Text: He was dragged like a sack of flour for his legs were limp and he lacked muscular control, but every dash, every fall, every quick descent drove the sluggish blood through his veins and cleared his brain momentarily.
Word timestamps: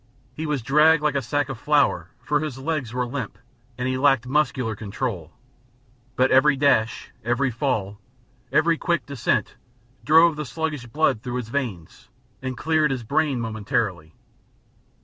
He 0.33 0.47
was 0.47 0.63
dragged 0.63 1.03
like 1.03 1.13
a 1.13 1.21
sack 1.21 1.47
of 1.47 1.59
flour 1.59 2.09
for 2.23 2.39
his 2.39 2.57
legs 2.57 2.91
were 2.91 3.05
limp 3.05 3.37
and 3.77 3.87
he 3.87 3.99
lacked 3.99 4.25
muscular 4.25 4.75
control, 4.75 5.31
but 6.15 6.31
every 6.31 6.55
dash, 6.55 7.11
every 7.23 7.51
fall, 7.51 7.99
every 8.51 8.79
quick 8.79 9.05
descent 9.05 9.57
drove 10.03 10.37
the 10.37 10.43
sluggish 10.45 10.87
blood 10.87 11.21
through 11.21 11.35
his 11.35 11.49
veins 11.49 12.09
and 12.41 12.57
cleared 12.57 12.89
his 12.89 13.03
brain 13.03 13.39
momentarily. 13.39 14.15